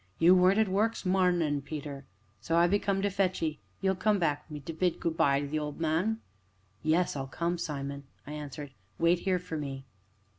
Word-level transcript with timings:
You 0.17 0.33
weren't 0.33 0.57
at 0.57 0.67
work 0.67 0.95
's 0.95 1.05
marnin', 1.05 1.61
Peter, 1.61 2.05
so 2.39 2.57
I 2.57 2.65
be 2.65 2.79
come 2.79 3.03
to 3.03 3.09
fetch 3.11 3.43
'ee 3.43 3.59
you'll 3.81 3.93
come 3.93 4.17
back 4.17 4.45
wi' 4.49 4.55
me 4.55 4.59
to 4.61 4.73
bid 4.73 4.99
'good 4.99 5.15
by' 5.15 5.41
to 5.41 5.45
the 5.47 5.59
old 5.59 5.79
man?" 5.79 6.21
"Yes, 6.81 7.15
I'll 7.15 7.27
come, 7.27 7.59
Simon," 7.59 8.05
I 8.25 8.31
answered; 8.31 8.71
"wait 8.97 9.19
here 9.19 9.37
for 9.37 9.57
me." 9.57 9.85